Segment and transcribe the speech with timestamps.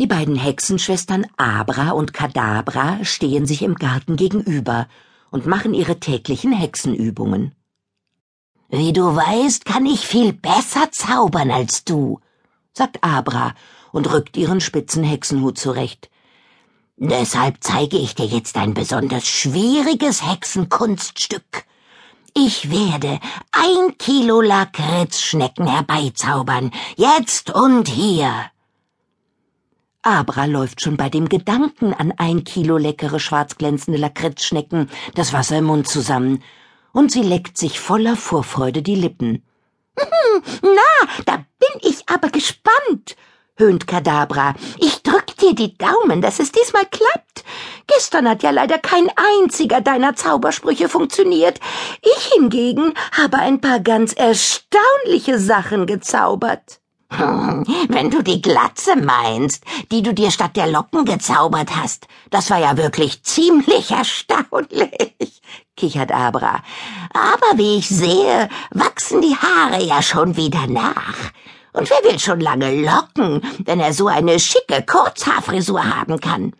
[0.00, 4.88] Die beiden Hexenschwestern Abra und Kadabra stehen sich im Garten gegenüber
[5.30, 7.54] und machen ihre täglichen Hexenübungen.
[8.70, 12.18] Wie du weißt, kann ich viel besser zaubern als du,
[12.72, 13.54] sagt Abra
[13.92, 16.08] und rückt ihren spitzen Hexenhut zurecht.
[16.96, 21.66] Deshalb zeige ich dir jetzt ein besonders schwieriges Hexenkunststück.
[22.32, 23.20] Ich werde
[23.52, 28.50] ein Kilo Lakritzschnecken herbeizaubern, jetzt und hier.
[30.02, 35.64] Abra läuft schon bei dem Gedanken an ein Kilo leckere schwarzglänzende Lakritzschnecken das Wasser im
[35.64, 36.42] Mund zusammen,
[36.92, 39.44] und sie leckt sich voller Vorfreude die Lippen.
[40.62, 43.16] Na, da bin ich aber gespannt,
[43.56, 44.54] höhnt Kadabra.
[44.78, 47.44] Ich drück dir die Daumen, dass es diesmal klappt.
[47.86, 49.10] Gestern hat ja leider kein
[49.42, 51.60] einziger deiner Zaubersprüche funktioniert.
[52.00, 56.79] Ich hingegen habe ein paar ganz erstaunliche Sachen gezaubert.
[57.88, 62.58] Wenn du die Glatze meinst, die du dir statt der Locken gezaubert hast, das war
[62.58, 65.42] ja wirklich ziemlich erstaunlich,
[65.76, 66.62] kichert Abra.
[67.12, 71.16] Aber wie ich sehe, wachsen die Haare ja schon wieder nach.
[71.72, 76.52] Und wer will schon lange locken, wenn er so eine schicke Kurzhaarfrisur haben kann?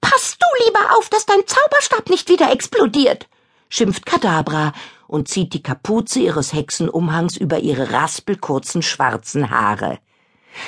[0.00, 3.26] Pass du lieber auf, dass dein Zauberstab nicht wieder explodiert,
[3.68, 4.72] schimpft Kadabra
[5.08, 9.98] und zieht die Kapuze ihres Hexenumhangs über ihre raspelkurzen schwarzen Haare.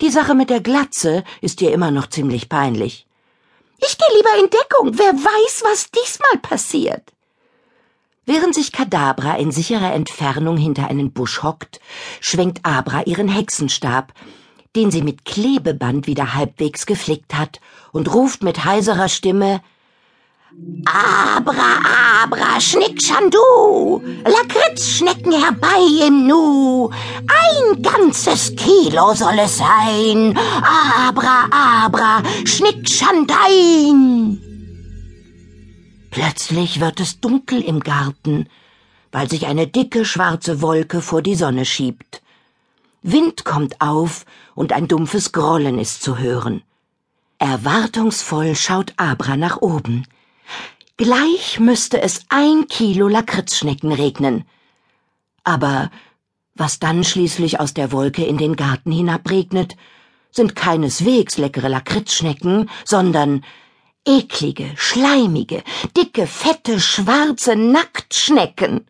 [0.00, 3.06] Die Sache mit der Glatze ist ihr immer noch ziemlich peinlich.
[3.78, 4.98] Ich gehe lieber in Deckung.
[4.98, 7.12] Wer weiß, was diesmal passiert.
[8.26, 11.80] Während sich Kadabra in sicherer Entfernung hinter einen Busch hockt,
[12.20, 14.12] schwenkt Abra ihren Hexenstab,
[14.76, 17.60] den sie mit Klebeband wieder halbwegs geflickt hat,
[17.92, 19.62] und ruft mit heiserer Stimme
[20.84, 31.46] Abra, Abra, Schnick, Schandu, Lakritzschnecken herbei im Nu, ein ganzes Kilo soll es sein, Abra,
[31.52, 34.40] Abra, Schnick, Schandein.
[36.10, 38.48] Plötzlich wird es dunkel im Garten,
[39.12, 42.22] weil sich eine dicke schwarze Wolke vor die Sonne schiebt.
[43.02, 46.62] Wind kommt auf und ein dumpfes Grollen ist zu hören.
[47.38, 50.06] Erwartungsvoll schaut Abra nach oben.
[50.96, 54.44] Gleich müsste es ein Kilo Lakritzschnecken regnen.
[55.44, 55.90] Aber
[56.54, 59.76] was dann schließlich aus der Wolke in den Garten hinabregnet,
[60.30, 63.44] sind keineswegs leckere Lakritzschnecken, sondern
[64.04, 65.62] eklige, schleimige,
[65.96, 68.86] dicke, fette, schwarze Nacktschnecken.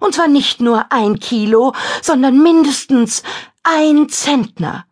[0.00, 3.22] Und zwar nicht nur ein Kilo, sondern mindestens
[3.62, 4.85] ein Zentner.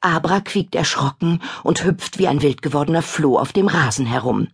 [0.00, 4.48] Abra quiekt erschrocken und hüpft wie ein wild gewordener Floh auf dem Rasen herum.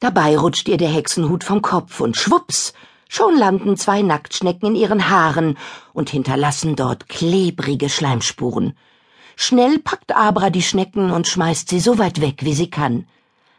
[0.00, 2.72] Dabei rutscht ihr der Hexenhut vom Kopf und schwupps,
[3.08, 5.56] schon landen zwei Nacktschnecken in ihren Haaren
[5.92, 8.76] und hinterlassen dort klebrige Schleimspuren.
[9.36, 13.06] Schnell packt Abra die Schnecken und schmeißt sie so weit weg, wie sie kann.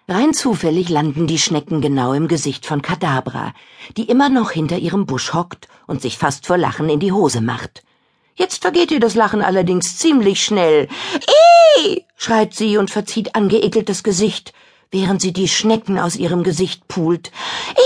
[0.09, 3.53] Rein zufällig landen die Schnecken genau im Gesicht von Kadabra,
[3.95, 7.39] die immer noch hinter ihrem Busch hockt und sich fast vor Lachen in die Hose
[7.39, 7.83] macht.
[8.35, 10.87] Jetzt vergeht ihr das Lachen allerdings ziemlich schnell.
[11.77, 12.05] Ih!
[12.15, 14.53] schreit sie und verzieht angeekeltes Gesicht,
[14.91, 17.31] während sie die Schnecken aus ihrem Gesicht pult.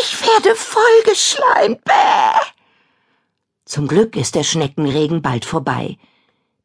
[0.02, 1.84] Ich werde vollgeschleimt.
[1.84, 1.94] Bäh!
[3.66, 5.98] Zum Glück ist der Schneckenregen bald vorbei.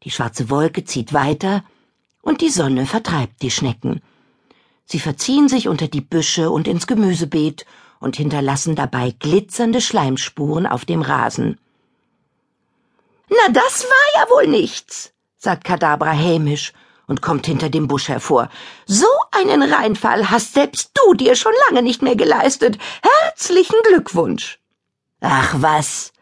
[0.04, 1.64] Die schwarze Wolke zieht weiter
[2.22, 4.00] und die Sonne vertreibt die Schnecken.
[4.84, 7.66] Sie verziehen sich unter die Büsche und ins Gemüsebeet
[7.98, 11.58] und hinterlassen dabei glitzernde Schleimspuren auf dem Rasen.
[13.34, 16.74] Na, das war ja wohl nichts, sagt Kadabra hämisch
[17.06, 18.50] und kommt hinter dem Busch hervor.
[18.86, 22.76] So einen Reinfall hast selbst du dir schon lange nicht mehr geleistet.
[23.02, 24.58] Herzlichen Glückwunsch.
[25.22, 26.12] Ach was,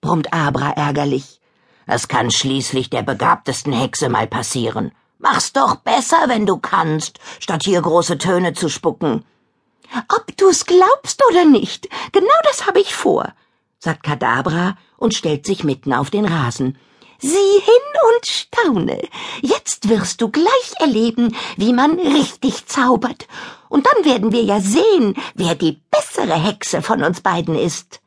[0.00, 1.40] brummt Abra ärgerlich.
[1.86, 4.92] Es kann schließlich der begabtesten Hexe mal passieren.
[5.18, 9.24] Mach's doch besser, wenn du kannst, statt hier große Töne zu spucken.
[10.08, 13.32] Ob du's glaubst oder nicht, genau das habe ich vor,
[13.80, 16.78] sagt Kadabra und stellt sich mitten auf den Rasen.
[17.18, 19.08] Sieh hin und staune.
[19.42, 23.26] Jetzt wirst du gleich erleben, wie man richtig zaubert.
[23.68, 28.00] Und dann werden wir ja sehen, wer die bessere Hexe von uns beiden ist.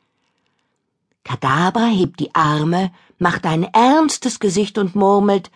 [1.22, 5.50] Kadabra hebt die Arme, macht ein ernstes Gesicht und murmelt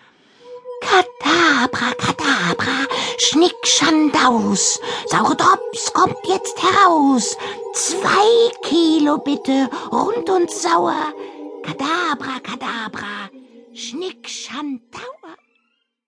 [0.81, 2.87] Kadabra, Kadabra,
[3.21, 7.37] Schnickschandaus, saure Drops kommt jetzt heraus.
[7.75, 11.13] Zwei Kilo bitte, rund und sauer.
[11.63, 13.29] Kadabra, Kadabra,
[13.75, 15.09] Schnickschandauer.